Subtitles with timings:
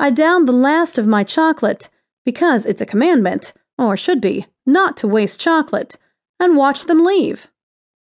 [0.00, 1.90] I downed the last of my chocolate,
[2.24, 5.98] because it's a commandment, or should be, not to waste chocolate,
[6.40, 7.48] and watched them leave.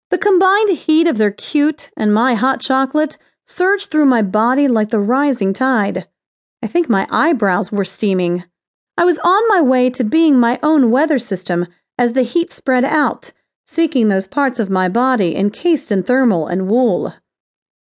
[0.10, 4.90] The combined heat of their cute and my hot chocolate surged through my body like
[4.90, 6.08] the rising tide.
[6.64, 8.46] I think my eyebrows were steaming.
[8.98, 11.68] I was on my way to being my own weather system
[12.00, 13.32] as the heat spread out,
[13.68, 17.14] seeking those parts of my body encased in thermal and wool.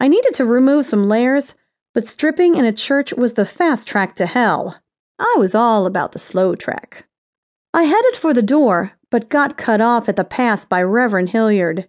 [0.01, 1.55] I needed to remove some layers,
[1.95, 4.81] but stripping in a church was the fast track to hell.
[5.17, 7.07] I was all about the slow track.
[7.73, 11.87] I headed for the door, but got cut off at the pass by Reverend Hilliard.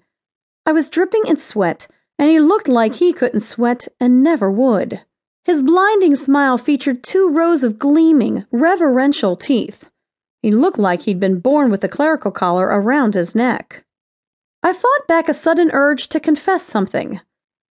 [0.64, 1.88] I was dripping in sweat,
[2.20, 5.00] and he looked like he couldn't sweat and never would.
[5.44, 9.90] His blinding smile featured two rows of gleaming, reverential teeth.
[10.40, 13.84] He looked like he'd been born with a clerical collar around his neck.
[14.62, 17.20] I fought back a sudden urge to confess something.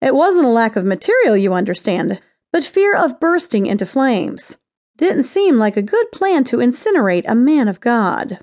[0.01, 2.21] It wasn't a lack of material, you understand,
[2.53, 4.57] but fear of bursting into flames.
[4.97, 8.41] Didn't seem like a good plan to incinerate a man of God.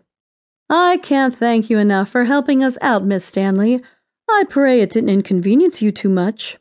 [0.70, 3.82] I can't thank you enough for helping us out, Miss Stanley.
[4.30, 6.58] I pray it didn't inconvenience you too much.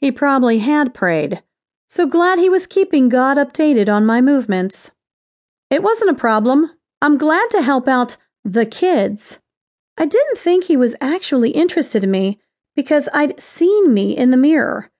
[0.00, 1.42] He probably had prayed,
[1.88, 4.90] so glad he was keeping God updated on my movements.
[5.70, 6.70] It wasn't a problem.
[7.02, 9.38] I'm glad to help out the kids.
[9.98, 12.40] I didn't think he was actually interested in me
[12.76, 14.90] because I'd seen me in the mirror,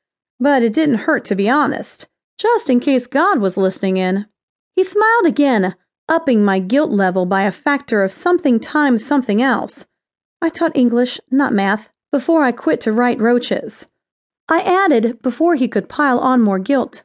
[0.41, 4.27] but it didn't hurt to be honest, just in case God was listening in.
[4.75, 5.77] He smiled again,
[6.09, 9.87] upping my guilt level by a factor of something times something else.
[10.43, 13.87] I taught English, not math, before I quit to write roaches.
[14.49, 17.05] I added before he could pile on more guilt.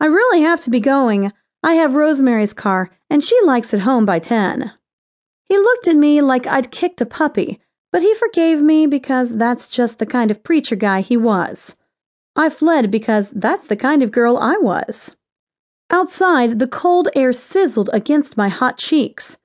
[0.00, 1.32] I really have to be going.
[1.62, 4.72] I have Rosemary's car, and she likes it home by ten.
[5.44, 7.60] He looked at me like I'd kicked a puppy,
[7.94, 11.76] but he forgave me because that's just the kind of preacher guy he was.
[12.34, 15.14] I fled because that's the kind of girl I was.
[15.90, 19.36] Outside, the cold air sizzled against my hot cheeks.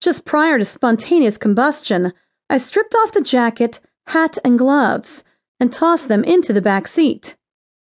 [0.00, 2.12] Just prior to spontaneous combustion,
[2.48, 5.24] I stripped off the jacket, hat, and gloves
[5.58, 7.34] and tossed them into the back seat.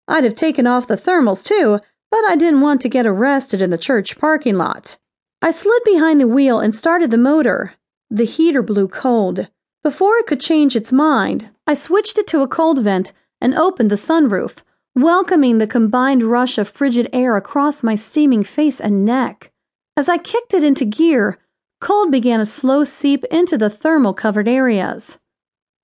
[0.07, 3.71] I'd have taken off the thermals too, but I didn't want to get arrested in
[3.71, 4.99] the church parking lot.
[5.41, 7.73] I slid behind the wheel and started the motor.
[8.11, 9.49] The heater blew cold.
[9.85, 13.91] Before it could change its mind, I switched it to a cold vent and opened
[13.91, 14.57] the sunroof,
[14.97, 19.53] welcoming the combined rush of frigid air across my steaming face and neck.
[19.97, 21.39] As I kicked it into gear,
[21.85, 25.19] Cold began a slow seep into the thermal covered areas.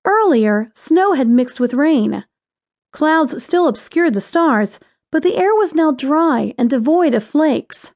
[0.03, 2.25] Earlier, snow had mixed with rain.
[2.91, 4.79] Clouds still obscured the stars,
[5.11, 7.93] but the air was now dry and devoid of flakes.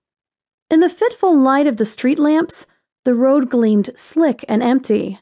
[0.70, 2.68] In the fitful light of the street lamps,
[3.06, 5.20] the road gleamed slick and empty.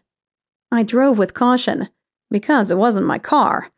[0.73, 1.89] I drove with caution,
[2.31, 3.69] because it wasn't my car,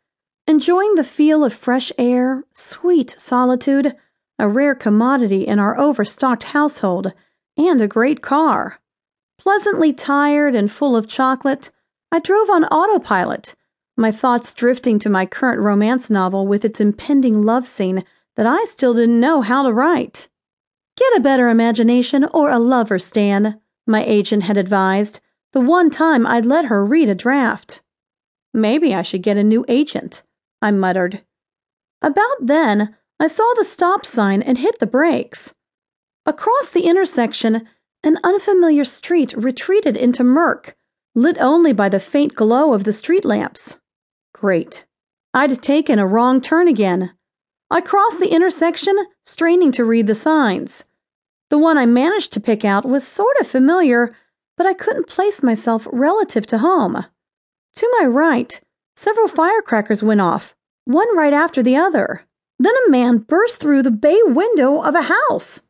[0.46, 3.94] enjoying the feel of fresh air, sweet solitude,
[4.38, 7.12] a rare commodity in our overstocked household,
[7.58, 8.80] and a great car.
[9.38, 11.70] Pleasantly tired and full of chocolate,
[12.10, 13.54] I drove on autopilot,
[13.94, 18.04] my thoughts drifting to my current romance novel with its impending love scene
[18.36, 20.28] that I still didn't know how to write.
[20.96, 25.20] Get a better imagination or a lover, Stan, my agent had advised,
[25.56, 27.80] the one time I'd let her read a draft.
[28.52, 30.22] Maybe I should get a new agent,
[30.60, 31.24] I muttered.
[32.02, 35.54] About then, I saw the stop sign and hit the brakes.
[36.26, 37.66] Across the intersection,
[38.04, 40.76] an unfamiliar street retreated into murk,
[41.14, 43.78] lit only by the faint glow of the street lamps.
[44.34, 44.84] Great.
[45.32, 47.14] I'd taken a wrong turn again.
[47.70, 48.94] I crossed the intersection,
[49.24, 50.84] straining to read the signs.
[51.48, 54.14] The one I managed to pick out was sort of familiar,
[54.56, 57.04] but I couldn't place myself relative to home.
[57.76, 58.60] To my right,
[58.96, 62.22] several firecrackers went off, one right after the other.
[62.58, 65.60] Then a man burst through the bay window of a house.